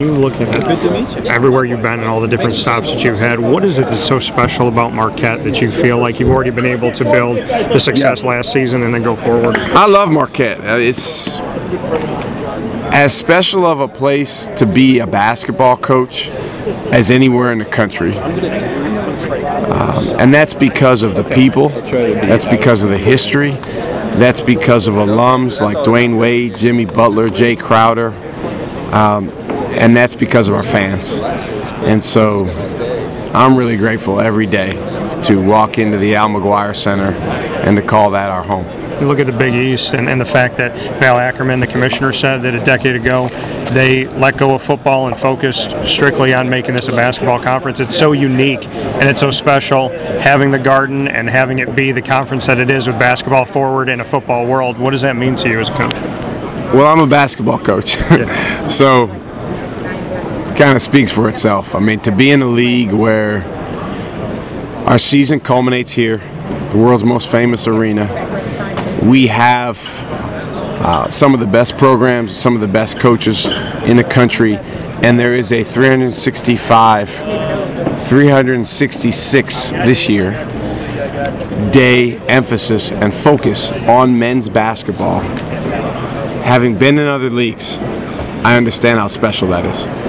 [0.00, 3.40] You look at it, everywhere you've been and all the different stops that you've had.
[3.40, 6.66] What is it that's so special about Marquette that you feel like you've already been
[6.66, 9.56] able to build the success last season and then go forward?
[9.56, 10.60] I love Marquette.
[10.60, 11.38] Uh, It's
[12.94, 16.28] as special of a place to be a basketball coach
[16.92, 18.16] as anywhere in the country.
[18.16, 23.50] Um, and that's because of the people, that's because of the history,
[24.14, 28.10] that's because of alums like Dwyane Wade, Jimmy Butler, Jae Crowder,
[28.94, 29.32] um,
[29.78, 31.20] and that's because of our fans.
[31.84, 32.46] And so
[33.32, 34.72] I'm really grateful every day
[35.24, 38.66] to walk into the Al McGuire Center and to call that our home.
[39.00, 42.12] You look at the Big East and, and the fact that Val Ackerman, the commissioner,
[42.12, 43.28] said that a decade ago
[43.70, 47.78] they let go of football and focused strictly on making this a basketball conference.
[47.78, 49.90] It's so unique and it's so special
[50.20, 53.88] having the Garden and having it be the conference that it is with basketball forward
[53.88, 54.78] in a football world.
[54.78, 55.94] What does that mean to you as a coach?
[56.74, 57.96] Well, I'm a basketball coach,
[58.68, 59.06] so
[60.58, 61.76] kind of speaks for itself.
[61.76, 63.44] I mean, to be in a league where
[64.88, 66.18] our season culminates here,
[66.72, 68.06] the world's most famous arena,
[69.04, 69.78] we have
[70.82, 73.46] uh, some of the best programs, some of the best coaches
[73.84, 77.08] in the country, and there is a 365,
[78.08, 80.32] 366 this year
[81.70, 85.20] day emphasis and focus on men's basketball
[86.48, 90.07] having been in other leagues, I understand how special that is.